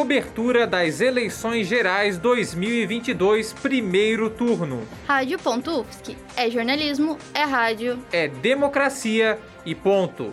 [0.00, 4.80] Cobertura das eleições gerais 2022, primeiro turno.
[5.06, 6.16] Rádio.UFSC.
[6.34, 8.02] É jornalismo, é rádio.
[8.10, 10.32] É democracia e ponto.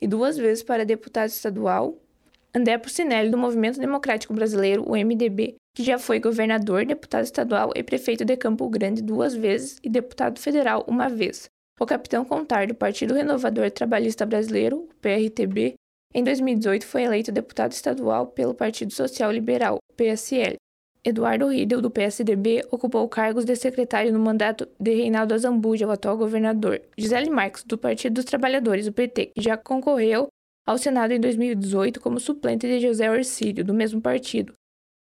[0.00, 1.96] e duas vezes para deputado estadual,
[2.54, 7.82] André Pucinelli, do Movimento Democrático Brasileiro, o MDB, que já foi governador, deputado estadual e
[7.82, 11.48] prefeito de Campo Grande duas vezes e deputado federal uma vez.
[11.78, 15.74] O capitão Contar, do Partido Renovador Trabalhista Brasileiro, o PRTB,
[16.14, 20.56] em 2018 foi eleito deputado estadual pelo Partido Social Liberal, PSL.
[21.04, 26.16] Eduardo Riedel, do PSDB, ocupou cargos de secretário no mandato de Reinaldo Azambuja, o atual
[26.16, 26.80] governador.
[26.96, 30.28] Gisele Marques, do Partido dos Trabalhadores, o PT, que já concorreu
[30.68, 34.52] ao Senado em 2018 como suplente de José Orcílio, do mesmo partido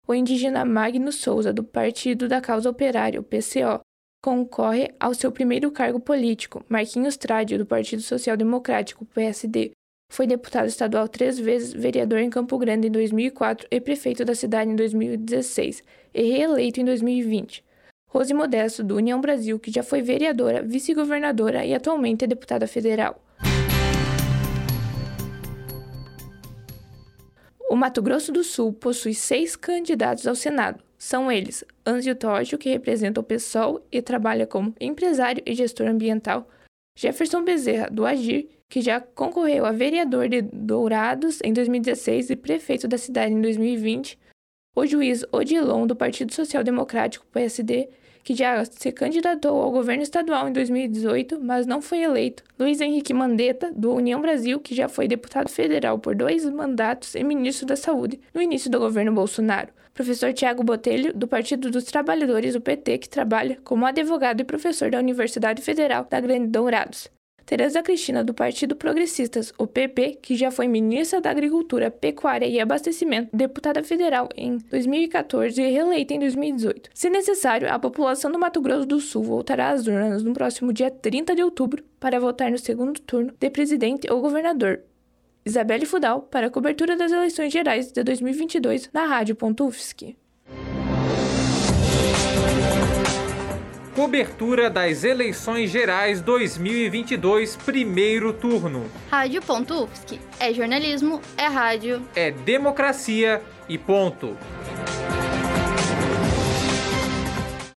[0.07, 3.81] o indígena Magno Souza, do Partido da Causa Operária, o PCO,
[4.23, 6.63] concorre ao seu primeiro cargo político.
[6.69, 9.72] Marquinhos Trade, do Partido Social Democrático, PSD,
[10.11, 14.69] foi deputado estadual três vezes, vereador em Campo Grande em 2004 e prefeito da cidade
[14.69, 17.63] em 2016, e reeleito em 2020.
[18.09, 23.25] Rose Modesto, do União Brasil, que já foi vereadora, vice-governadora e atualmente é deputada federal.
[27.76, 30.81] O Mato Grosso do Sul possui seis candidatos ao Senado.
[30.98, 36.47] São eles Anzio Tógio, que representa o PSOL e trabalha como empresário e gestor ambiental,
[36.97, 42.88] Jefferson Bezerra, do Agir, que já concorreu a vereador de Dourados em 2016 e prefeito
[42.88, 44.18] da cidade em 2020,
[44.74, 47.90] o juiz Odilon, do Partido Social Democrático, PSD,
[48.25, 52.44] que já se candidatou ao governo estadual em 2018, mas não foi eleito.
[52.59, 57.24] Luiz Henrique Mandetta, do União Brasil, que já foi deputado federal por dois mandatos e
[57.24, 59.69] ministro da Saúde no início do governo Bolsonaro.
[59.94, 64.90] Professor Tiago Botelho, do Partido dos Trabalhadores, o PT, que trabalha como advogado e professor
[64.90, 67.15] da Universidade Federal da Grande Dourados.
[67.45, 72.59] Tereza Cristina, do Partido Progressistas, o PP, que já foi ministra da Agricultura, Pecuária e
[72.59, 76.89] Abastecimento, deputada federal em 2014 e reeleita em 2018.
[76.91, 80.89] Se necessário, a população do Mato Grosso do Sul voltará às urnas no próximo dia
[80.89, 84.81] 30 de outubro para votar no segundo turno de presidente ou governador.
[85.45, 90.17] Isabelle Fudal, para a cobertura das eleições gerais de 2022 na Rádio.UFSC.
[93.95, 98.91] Cobertura das eleições gerais 2022, primeiro turno.
[99.09, 100.19] Rádio.UFSC.
[100.38, 102.01] É jornalismo, é rádio.
[102.13, 104.35] É democracia e ponto.